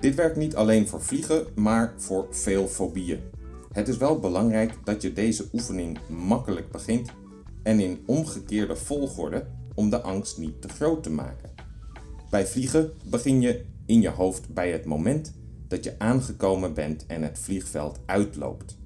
Dit 0.00 0.14
werkt 0.14 0.36
niet 0.36 0.56
alleen 0.56 0.88
voor 0.88 1.02
vliegen, 1.02 1.46
maar 1.54 1.94
voor 1.96 2.26
veel 2.30 2.68
fobieën. 2.68 3.20
Het 3.72 3.88
is 3.88 3.96
wel 3.96 4.18
belangrijk 4.18 4.74
dat 4.84 5.02
je 5.02 5.12
deze 5.12 5.48
oefening 5.52 5.98
makkelijk 6.08 6.70
begint 6.70 7.10
en 7.62 7.80
in 7.80 8.02
omgekeerde 8.06 8.76
volgorde 8.76 9.46
om 9.74 9.90
de 9.90 10.00
angst 10.00 10.38
niet 10.38 10.60
te 10.60 10.68
groot 10.68 11.02
te 11.02 11.10
maken. 11.10 11.50
Bij 12.30 12.46
vliegen 12.46 12.92
begin 13.04 13.40
je 13.40 13.64
in 13.86 14.00
je 14.00 14.08
hoofd 14.08 14.54
bij 14.54 14.72
het 14.72 14.84
moment 14.84 15.32
dat 15.68 15.84
je 15.84 15.98
aangekomen 15.98 16.74
bent 16.74 17.06
en 17.06 17.22
het 17.22 17.38
vliegveld 17.38 18.00
uitloopt. 18.06 18.76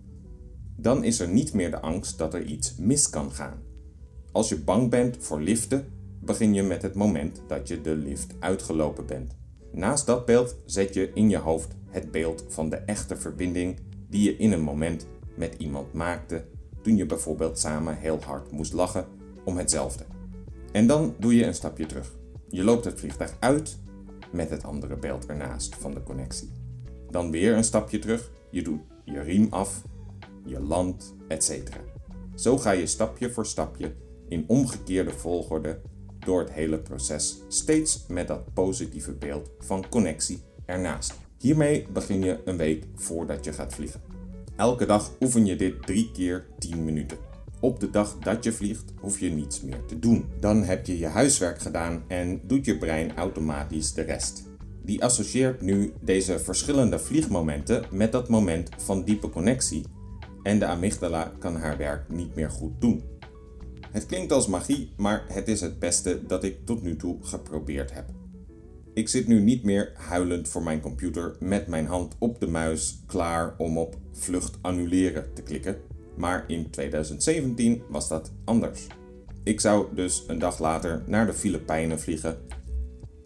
Dan 0.76 1.04
is 1.04 1.20
er 1.20 1.28
niet 1.28 1.52
meer 1.52 1.70
de 1.70 1.80
angst 1.80 2.18
dat 2.18 2.34
er 2.34 2.42
iets 2.42 2.76
mis 2.76 3.10
kan 3.10 3.32
gaan. 3.32 3.58
Als 4.32 4.48
je 4.48 4.60
bang 4.60 4.90
bent 4.90 5.16
voor 5.20 5.40
liften, 5.40 5.84
begin 6.20 6.54
je 6.54 6.62
met 6.62 6.82
het 6.82 6.94
moment 6.94 7.40
dat 7.46 7.68
je 7.68 7.80
de 7.80 7.96
lift 7.96 8.34
uitgelopen 8.38 9.06
bent. 9.06 9.36
Naast 9.72 10.06
dat 10.06 10.26
beeld 10.26 10.56
zet 10.64 10.94
je 10.94 11.10
in 11.14 11.28
je 11.28 11.38
hoofd 11.38 11.74
het 11.90 12.10
beeld 12.10 12.44
van 12.48 12.68
de 12.68 12.76
echte 12.76 13.16
verbinding 13.16 13.78
die 14.08 14.22
je 14.22 14.36
in 14.36 14.52
een 14.52 14.62
moment 14.62 15.06
met 15.34 15.54
iemand 15.58 15.92
maakte 15.92 16.44
toen 16.86 16.96
je 16.96 17.06
bijvoorbeeld 17.06 17.58
samen 17.58 17.96
heel 17.96 18.20
hard 18.24 18.50
moest 18.50 18.72
lachen 18.72 19.06
om 19.44 19.56
hetzelfde. 19.56 20.04
En 20.72 20.86
dan 20.86 21.14
doe 21.18 21.36
je 21.36 21.44
een 21.44 21.54
stapje 21.54 21.86
terug. 21.86 22.12
Je 22.48 22.64
loopt 22.64 22.84
het 22.84 22.98
vliegtuig 22.98 23.36
uit 23.38 23.78
met 24.30 24.50
het 24.50 24.64
andere 24.64 24.96
beeld 24.96 25.26
ernaast 25.26 25.74
van 25.74 25.94
de 25.94 26.02
connectie. 26.02 26.50
Dan 27.10 27.30
weer 27.30 27.56
een 27.56 27.64
stapje 27.64 27.98
terug. 27.98 28.30
Je 28.50 28.62
doet 28.62 28.80
je 29.04 29.20
riem 29.20 29.46
af, 29.50 29.82
je 30.44 30.60
land, 30.60 31.14
etc. 31.28 31.50
Zo 32.34 32.58
ga 32.58 32.70
je 32.70 32.86
stapje 32.86 33.30
voor 33.30 33.46
stapje 33.46 33.94
in 34.28 34.44
omgekeerde 34.46 35.12
volgorde 35.12 35.80
door 36.18 36.40
het 36.40 36.52
hele 36.52 36.78
proces, 36.78 37.42
steeds 37.48 38.04
met 38.08 38.28
dat 38.28 38.52
positieve 38.54 39.12
beeld 39.12 39.50
van 39.58 39.88
connectie 39.88 40.42
ernaast. 40.64 41.14
Hiermee 41.38 41.86
begin 41.92 42.22
je 42.22 42.40
een 42.44 42.56
week 42.56 42.84
voordat 42.94 43.44
je 43.44 43.52
gaat 43.52 43.74
vliegen. 43.74 44.05
Elke 44.56 44.86
dag 44.86 45.10
oefen 45.20 45.46
je 45.46 45.56
dit 45.56 45.86
drie 45.86 46.10
keer 46.12 46.46
10 46.58 46.84
minuten. 46.84 47.18
Op 47.60 47.80
de 47.80 47.90
dag 47.90 48.18
dat 48.18 48.44
je 48.44 48.52
vliegt 48.52 48.92
hoef 49.00 49.20
je 49.20 49.30
niets 49.30 49.60
meer 49.60 49.84
te 49.86 49.98
doen. 49.98 50.24
Dan 50.40 50.62
heb 50.62 50.86
je 50.86 50.98
je 50.98 51.06
huiswerk 51.06 51.60
gedaan 51.60 52.04
en 52.08 52.40
doet 52.46 52.64
je 52.64 52.78
brein 52.78 53.16
automatisch 53.16 53.92
de 53.92 54.02
rest. 54.02 54.42
Die 54.82 55.04
associeert 55.04 55.60
nu 55.60 55.92
deze 56.00 56.38
verschillende 56.38 56.98
vliegmomenten 56.98 57.84
met 57.90 58.12
dat 58.12 58.28
moment 58.28 58.68
van 58.76 59.04
diepe 59.04 59.28
connectie 59.28 59.84
en 60.42 60.58
de 60.58 60.66
amygdala 60.66 61.32
kan 61.38 61.56
haar 61.56 61.76
werk 61.76 62.08
niet 62.08 62.34
meer 62.34 62.50
goed 62.50 62.80
doen. 62.80 63.02
Het 63.90 64.06
klinkt 64.06 64.32
als 64.32 64.46
magie, 64.46 64.92
maar 64.96 65.24
het 65.28 65.48
is 65.48 65.60
het 65.60 65.78
beste 65.78 66.26
dat 66.26 66.44
ik 66.44 66.58
tot 66.64 66.82
nu 66.82 66.96
toe 66.96 67.16
geprobeerd 67.20 67.92
heb. 67.92 68.04
Ik 68.96 69.08
zit 69.08 69.26
nu 69.26 69.40
niet 69.40 69.62
meer 69.62 69.92
huilend 69.94 70.48
voor 70.48 70.62
mijn 70.62 70.80
computer 70.80 71.36
met 71.40 71.66
mijn 71.66 71.86
hand 71.86 72.14
op 72.18 72.40
de 72.40 72.46
muis 72.46 73.02
klaar 73.06 73.54
om 73.58 73.78
op 73.78 73.96
vlucht 74.12 74.58
annuleren 74.60 75.34
te 75.34 75.42
klikken, 75.42 75.76
maar 76.14 76.44
in 76.46 76.70
2017 76.70 77.82
was 77.88 78.08
dat 78.08 78.32
anders. 78.44 78.86
Ik 79.42 79.60
zou 79.60 79.94
dus 79.94 80.24
een 80.26 80.38
dag 80.38 80.58
later 80.58 81.02
naar 81.06 81.26
de 81.26 81.32
Filipijnen 81.32 82.00
vliegen. 82.00 82.38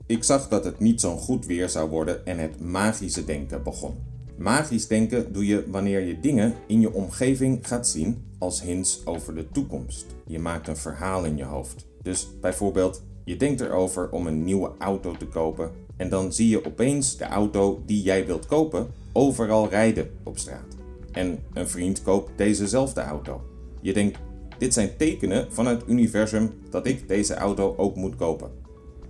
Ik 0.06 0.24
zag 0.24 0.48
dat 0.48 0.64
het 0.64 0.78
niet 0.78 1.00
zo'n 1.00 1.18
goed 1.18 1.46
weer 1.46 1.68
zou 1.68 1.90
worden 1.90 2.26
en 2.26 2.38
het 2.38 2.60
magische 2.60 3.24
denken 3.24 3.62
begon. 3.62 3.98
Magisch 4.36 4.86
denken 4.86 5.32
doe 5.32 5.46
je 5.46 5.64
wanneer 5.70 6.00
je 6.00 6.20
dingen 6.20 6.54
in 6.66 6.80
je 6.80 6.92
omgeving 6.92 7.66
gaat 7.66 7.88
zien 7.88 8.24
als 8.38 8.62
hints 8.62 9.06
over 9.06 9.34
de 9.34 9.48
toekomst. 9.48 10.06
Je 10.26 10.38
maakt 10.38 10.68
een 10.68 10.76
verhaal 10.76 11.24
in 11.24 11.36
je 11.36 11.44
hoofd. 11.44 11.86
Dus 12.02 12.28
bijvoorbeeld, 12.40 13.02
je 13.24 13.36
denkt 13.36 13.60
erover 13.60 14.10
om 14.10 14.26
een 14.26 14.44
nieuwe 14.44 14.70
auto 14.78 15.12
te 15.12 15.26
kopen 15.26 15.70
en 15.96 16.08
dan 16.08 16.32
zie 16.32 16.48
je 16.48 16.66
opeens 16.66 17.16
de 17.16 17.24
auto 17.24 17.82
die 17.86 18.02
jij 18.02 18.26
wilt 18.26 18.46
kopen 18.46 18.88
overal 19.12 19.68
rijden 19.68 20.10
op 20.22 20.38
straat. 20.38 20.76
En 21.12 21.38
een 21.52 21.68
vriend 21.68 22.02
koopt 22.02 22.30
dezezelfde 22.36 23.00
auto. 23.00 23.42
Je 23.80 23.92
denkt, 23.92 24.18
dit 24.58 24.74
zijn 24.74 24.96
tekenen 24.96 25.52
van 25.52 25.66
het 25.66 25.82
universum 25.86 26.52
dat 26.70 26.86
ik 26.86 27.08
deze 27.08 27.34
auto 27.34 27.74
ook 27.76 27.96
moet 27.96 28.16
kopen. 28.16 28.50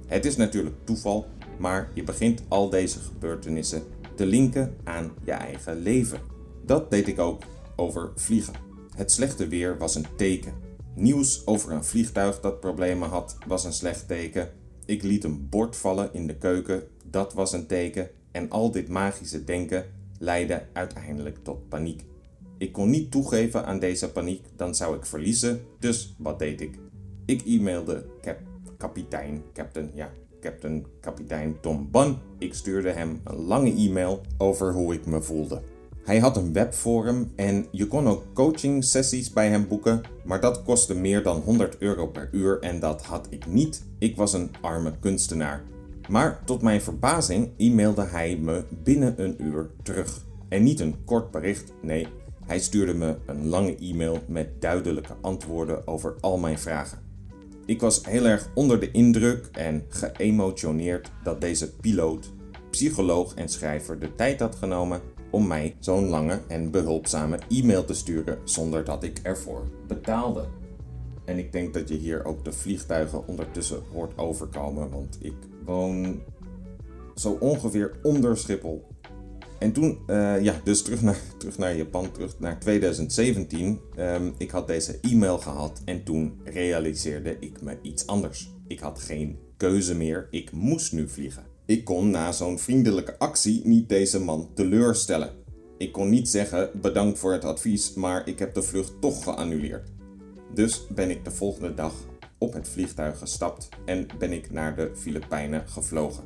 Het 0.07 0.25
is 0.25 0.37
natuurlijk 0.37 0.77
toeval, 0.85 1.27
maar 1.59 1.91
je 1.95 2.03
begint 2.03 2.43
al 2.49 2.71
deze 2.71 2.99
gebeurtenissen 2.99 3.83
te 4.15 4.27
linken 4.27 4.77
aan 4.85 5.13
je 5.25 5.33
eigen 5.33 5.83
leven. 5.83 6.21
Dat 6.65 6.91
deed 6.91 7.09
ik 7.09 7.19
ook 7.19 7.43
over 7.77 8.11
vliegen. 8.15 8.55
Het 8.97 9.13
slechte 9.13 9.49
weer 9.49 9.79
was 9.79 9.95
een 9.95 10.07
teken. 10.17 10.70
Nieuws 11.01 11.47
over 11.47 11.73
een 11.73 11.85
vliegtuig 11.85 12.41
dat 12.41 12.61
problemen 12.61 13.09
had 13.09 13.37
was 13.47 13.65
een 13.65 13.73
slecht 13.73 14.09
teken. 14.09 14.51
Ik 14.85 15.03
liet 15.03 15.25
een 15.25 15.49
bord 15.49 15.77
vallen 15.77 16.09
in 16.13 16.27
de 16.27 16.37
keuken, 16.37 16.83
dat 17.05 17.33
was 17.33 17.53
een 17.53 17.67
teken. 17.67 18.11
En 18.31 18.51
al 18.51 18.71
dit 18.71 18.89
magische 18.89 19.45
denken 19.45 19.85
leidde 20.19 20.63
uiteindelijk 20.73 21.39
tot 21.43 21.69
paniek. 21.69 22.05
Ik 22.59 22.73
kon 22.73 22.91
niet 22.91 23.11
toegeven 23.11 23.65
aan 23.65 23.79
deze 23.79 24.11
paniek, 24.13 24.45
dan 24.57 24.75
zou 24.75 24.97
ik 24.97 25.07
verliezen. 25.07 25.61
Dus 25.79 26.15
wat 26.19 26.39
deed 26.39 26.61
ik? 26.61 26.79
Ik 27.25 27.43
e-mailde 27.47 28.07
kapitein, 28.77 29.43
captain, 29.53 29.91
ja, 29.95 30.11
captain, 30.41 30.87
kapitein 31.01 31.61
Tom 31.61 31.89
Bunn. 31.91 32.19
Ik 32.39 32.55
stuurde 32.55 32.91
hem 32.91 33.21
een 33.25 33.37
lange 33.37 33.75
e-mail 33.75 34.21
over 34.39 34.73
hoe 34.73 34.95
ik 34.95 35.07
me 35.07 35.23
voelde. 35.23 35.63
Hij 36.05 36.19
had 36.19 36.37
een 36.37 36.53
webforum 36.53 37.33
en 37.37 37.67
je 37.71 37.87
kon 37.87 38.09
ook 38.09 38.25
coaching 38.35 38.85
sessies 38.85 39.33
bij 39.33 39.49
hem 39.49 39.69
boeken, 39.69 40.01
maar 40.25 40.41
dat 40.41 40.63
kostte 40.63 40.95
meer 40.95 41.23
dan 41.23 41.41
100 41.41 41.79
euro 41.79 42.07
per 42.07 42.29
uur 42.33 42.59
en 42.61 42.81
dat 42.81 43.03
had 43.03 43.27
ik 43.31 43.47
niet. 43.47 43.83
Ik 43.99 44.17
was 44.17 44.33
een 44.33 44.51
arme 44.61 44.93
kunstenaar. 45.01 45.63
Maar 46.09 46.41
tot 46.45 46.63
mijn 46.63 46.81
verbazing 46.81 47.51
e-mailde 47.57 48.03
hij 48.05 48.37
me 48.37 48.65
binnen 48.83 49.15
een 49.17 49.43
uur 49.43 49.71
terug. 49.83 50.25
En 50.49 50.63
niet 50.63 50.81
een 50.81 51.05
kort 51.05 51.31
bericht, 51.31 51.73
nee, 51.83 52.07
hij 52.47 52.61
stuurde 52.61 52.95
me 52.95 53.17
een 53.27 53.47
lange 53.49 53.77
e-mail 53.77 54.19
met 54.27 54.61
duidelijke 54.61 55.15
antwoorden 55.21 55.87
over 55.87 56.15
al 56.21 56.39
mijn 56.39 56.59
vragen. 56.59 56.99
Ik 57.67 57.81
was 57.81 58.05
heel 58.05 58.27
erg 58.27 58.51
onder 58.55 58.81
de 58.81 58.91
indruk 58.91 59.49
en 59.53 59.85
geëmotioneerd 59.89 61.11
dat 61.25 61.41
deze 61.41 61.75
piloot, 61.77 62.33
psycholoog 62.71 63.35
en 63.35 63.49
schrijver 63.49 63.99
de 63.99 64.15
tijd 64.15 64.41
had 64.41 64.55
genomen 64.55 65.01
om 65.31 65.47
mij 65.47 65.77
zo'n 65.79 66.09
lange 66.09 66.41
en 66.49 66.71
behulpzame 66.71 67.39
e-mail 67.49 67.85
te 67.85 67.95
sturen 67.95 68.39
zonder 68.45 68.85
dat 68.85 69.03
ik 69.03 69.19
ervoor 69.23 69.63
betaalde. 69.87 70.45
En 71.25 71.39
ik 71.39 71.53
denk 71.53 71.75
dat 71.75 71.89
je 71.89 71.95
hier 71.95 72.25
ook 72.25 72.45
de 72.45 72.53
vliegtuigen 72.53 73.27
ondertussen 73.27 73.83
hoort 73.93 74.19
overkomen, 74.19 74.91
want 74.91 75.19
ik 75.21 75.35
woon 75.65 76.21
zo 77.15 77.37
ongeveer 77.41 77.99
onder 78.03 78.37
Schiphol. 78.37 78.87
En 79.59 79.73
toen, 79.73 79.99
uh, 80.07 80.43
ja, 80.43 80.61
dus 80.65 80.83
terug 80.83 81.03
naar, 81.03 81.19
terug 81.39 81.59
naar 81.59 81.77
Japan, 81.77 82.13
terug 82.13 82.39
naar 82.39 82.61
2017. 82.61 83.67
Um, 83.67 83.81
ehm, 83.97 84.31
ik 84.39 84.51
had 84.51 84.67
deze 84.67 84.99
e-mail 85.01 85.39
gehad 85.39 85.83
en 85.85 86.05
toen 86.05 86.41
realiseerde 86.45 87.37
ik 87.41 87.63
me 87.63 87.79
iets 87.83 88.07
anders. 88.07 88.55
Ik 88.67 88.81
had 88.81 89.01
geen 89.01 89.39
keuze 89.57 89.95
meer, 89.95 90.29
ik 90.31 90.53
moest 90.53 90.93
nu 90.93 91.09
vliegen. 91.09 91.50
Ik 91.71 91.85
kon 91.85 92.11
na 92.11 92.33
zo'n 92.33 92.59
vriendelijke 92.59 93.19
actie 93.19 93.61
niet 93.65 93.89
deze 93.89 94.21
man 94.21 94.51
teleurstellen. 94.55 95.31
Ik 95.79 95.93
kon 95.93 96.09
niet 96.09 96.29
zeggen 96.29 96.71
bedankt 96.81 97.19
voor 97.19 97.33
het 97.33 97.45
advies, 97.45 97.95
maar 97.95 98.29
ik 98.29 98.39
heb 98.39 98.55
de 98.55 98.63
vlucht 98.63 99.01
toch 99.01 99.23
geannuleerd. 99.23 99.89
Dus 100.55 100.87
ben 100.87 101.11
ik 101.11 101.25
de 101.25 101.31
volgende 101.31 101.75
dag 101.75 101.95
op 102.39 102.53
het 102.53 102.69
vliegtuig 102.69 103.19
gestapt 103.19 103.69
en 103.85 104.07
ben 104.19 104.33
ik 104.33 104.51
naar 104.51 104.77
de 104.77 104.91
Filipijnen 104.95 105.69
gevlogen. 105.69 106.25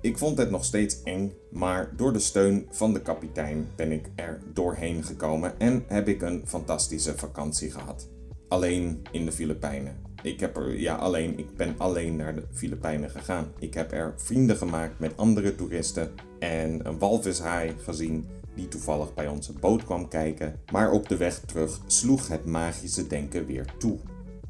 Ik 0.00 0.18
vond 0.18 0.38
het 0.38 0.50
nog 0.50 0.64
steeds 0.64 1.02
eng, 1.02 1.32
maar 1.50 1.92
door 1.96 2.12
de 2.12 2.18
steun 2.18 2.66
van 2.70 2.92
de 2.92 3.02
kapitein 3.02 3.68
ben 3.76 3.92
ik 3.92 4.10
er 4.14 4.40
doorheen 4.52 5.04
gekomen 5.04 5.60
en 5.60 5.84
heb 5.86 6.08
ik 6.08 6.22
een 6.22 6.42
fantastische 6.46 7.16
vakantie 7.16 7.70
gehad. 7.70 8.08
Alleen 8.48 9.02
in 9.10 9.24
de 9.24 9.32
Filipijnen. 9.32 10.05
Ik 10.26 10.40
heb 10.40 10.56
er, 10.56 10.78
ja, 10.78 10.94
alleen, 10.94 11.38
ik 11.38 11.56
ben 11.56 11.74
alleen 11.78 12.16
naar 12.16 12.34
de 12.34 12.42
Filipijnen 12.52 13.10
gegaan. 13.10 13.52
Ik 13.58 13.74
heb 13.74 13.92
er 13.92 14.14
vrienden 14.16 14.56
gemaakt 14.56 14.98
met 14.98 15.16
andere 15.16 15.54
toeristen 15.54 16.10
en 16.38 16.86
een 16.86 16.98
walvishaai 16.98 17.74
gezien 17.82 18.26
die 18.54 18.68
toevallig 18.68 19.14
bij 19.14 19.28
onze 19.28 19.52
boot 19.52 19.84
kwam 19.84 20.08
kijken. 20.08 20.60
Maar 20.72 20.90
op 20.90 21.08
de 21.08 21.16
weg 21.16 21.40
terug 21.40 21.80
sloeg 21.86 22.28
het 22.28 22.44
magische 22.44 23.06
denken 23.06 23.46
weer 23.46 23.74
toe. 23.78 23.98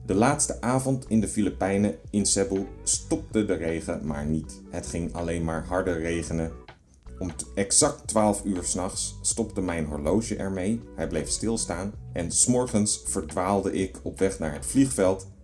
De 0.07 0.15
laatste 0.15 0.61
avond 0.61 1.05
in 1.09 1.21
de 1.21 1.29
Filipijnen 1.29 1.95
in 2.11 2.27
Cebu 2.27 2.67
stopte 2.83 3.45
de 3.45 3.55
regen 3.55 4.07
maar 4.07 4.27
niet. 4.27 4.63
Het 4.71 4.87
ging 4.87 5.13
alleen 5.13 5.45
maar 5.45 5.65
harder 5.67 6.01
regenen. 6.01 6.53
Om 7.19 7.31
exact 7.55 8.09
12 8.09 8.45
uur 8.45 8.65
s'nachts 8.65 9.19
stopte 9.23 9.61
mijn 9.61 9.85
horloge 9.85 10.37
ermee. 10.37 10.81
Hij 10.95 11.07
bleef 11.07 11.29
stilstaan 11.29 11.93
en 12.13 12.33
s'morgens 12.33 13.03
verdwaalde 13.05 13.73
ik 13.73 14.01
op 14.03 14.19
weg 14.19 14.39
naar 14.39 14.53
het 14.53 14.67
vliegveld. 14.67 15.35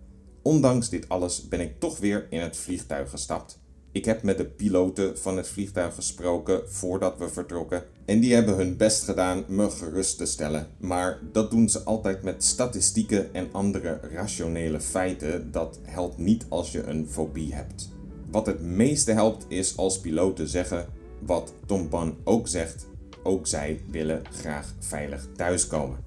Ondanks 0.43 0.89
dit 0.89 1.09
alles 1.09 1.47
ben 1.47 1.59
ik 1.59 1.79
toch 1.79 1.99
weer 1.99 2.27
in 2.29 2.39
het 2.39 2.57
vliegtuig 2.57 3.09
gestapt. 3.09 3.61
Ik 3.91 4.05
heb 4.05 4.23
met 4.23 4.37
de 4.37 4.45
piloten 4.45 5.17
van 5.17 5.37
het 5.37 5.47
vliegtuig 5.47 5.95
gesproken 5.95 6.71
voordat 6.71 7.17
we 7.17 7.29
vertrokken 7.29 7.83
en 8.05 8.19
die 8.19 8.33
hebben 8.33 8.55
hun 8.55 8.77
best 8.77 9.03
gedaan 9.03 9.43
me 9.47 9.69
gerust 9.69 10.17
te 10.17 10.25
stellen. 10.25 10.67
Maar 10.79 11.19
dat 11.31 11.51
doen 11.51 11.69
ze 11.69 11.83
altijd 11.83 12.23
met 12.23 12.43
statistieken 12.43 13.33
en 13.33 13.49
andere 13.51 13.99
rationele 14.11 14.79
feiten. 14.79 15.51
Dat 15.51 15.79
helpt 15.83 16.17
niet 16.17 16.45
als 16.49 16.71
je 16.71 16.83
een 16.83 17.07
fobie 17.09 17.53
hebt. 17.53 17.89
Wat 18.31 18.45
het 18.45 18.61
meeste 18.61 19.11
helpt 19.11 19.45
is 19.47 19.77
als 19.77 19.99
piloten 19.99 20.47
zeggen 20.47 20.87
wat 21.19 21.53
Tom 21.65 21.89
Ban 21.89 22.17
ook 22.23 22.47
zegt. 22.47 22.87
Ook 23.23 23.47
zij 23.47 23.81
willen 23.91 24.21
graag 24.31 24.73
veilig 24.79 25.27
thuiskomen. 25.35 25.97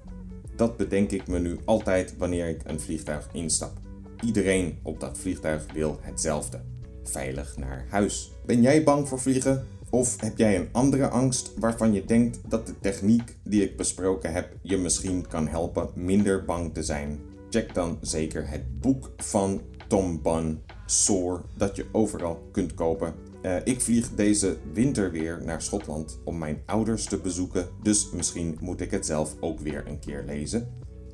Dat 0.55 0.77
bedenk 0.77 1.11
ik 1.11 1.27
me 1.27 1.39
nu 1.39 1.59
altijd 1.65 2.17
wanneer 2.17 2.47
ik 2.47 2.61
een 2.63 2.79
vliegtuig 2.79 3.29
instap. 3.33 3.86
Iedereen 4.25 4.79
op 4.83 4.99
dat 4.99 5.17
vliegtuig 5.17 5.65
wil 5.73 5.97
hetzelfde 6.01 6.61
veilig 7.03 7.57
naar 7.57 7.85
huis. 7.89 8.31
Ben 8.45 8.61
jij 8.61 8.83
bang 8.83 9.07
voor 9.07 9.19
vliegen? 9.19 9.65
Of 9.89 10.21
heb 10.21 10.37
jij 10.37 10.55
een 10.55 10.69
andere 10.71 11.07
angst 11.07 11.53
waarvan 11.59 11.93
je 11.93 12.05
denkt 12.05 12.39
dat 12.47 12.67
de 12.67 12.79
techniek 12.79 13.37
die 13.43 13.63
ik 13.63 13.77
besproken 13.77 14.33
heb 14.33 14.55
je 14.61 14.77
misschien 14.77 15.27
kan 15.27 15.47
helpen 15.47 15.89
minder 15.95 16.45
bang 16.45 16.73
te 16.73 16.83
zijn? 16.83 17.19
Check 17.49 17.73
dan 17.73 17.97
zeker 18.01 18.49
het 18.49 18.81
boek 18.81 19.11
van 19.17 19.61
Tom 19.87 20.21
Bunn, 20.21 20.61
Soar, 20.85 21.41
dat 21.57 21.75
je 21.75 21.85
overal 21.91 22.47
kunt 22.51 22.73
kopen. 22.73 23.13
Uh, 23.41 23.55
ik 23.63 23.81
vlieg 23.81 24.15
deze 24.15 24.57
winter 24.73 25.11
weer 25.11 25.41
naar 25.43 25.61
Schotland 25.61 26.19
om 26.23 26.37
mijn 26.37 26.61
ouders 26.65 27.05
te 27.05 27.17
bezoeken, 27.17 27.67
dus 27.83 28.09
misschien 28.11 28.57
moet 28.61 28.81
ik 28.81 28.91
het 28.91 29.05
zelf 29.05 29.35
ook 29.39 29.59
weer 29.59 29.87
een 29.87 29.99
keer 29.99 30.23
lezen. 30.25 30.67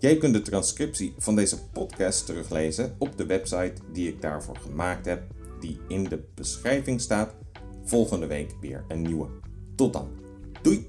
Jij 0.03 0.17
kunt 0.17 0.33
de 0.33 0.41
transcriptie 0.41 1.13
van 1.17 1.35
deze 1.35 1.69
podcast 1.69 2.25
teruglezen 2.25 2.95
op 2.97 3.17
de 3.17 3.25
website 3.25 3.73
die 3.93 4.07
ik 4.07 4.21
daarvoor 4.21 4.57
gemaakt 4.57 5.05
heb 5.05 5.23
die 5.59 5.79
in 5.87 6.03
de 6.03 6.23
beschrijving 6.35 7.01
staat. 7.01 7.35
Volgende 7.83 8.27
week 8.27 8.51
weer 8.61 8.83
een 8.87 9.01
nieuwe. 9.01 9.27
Tot 9.75 9.93
dan. 9.93 10.09
Doei! 10.61 10.87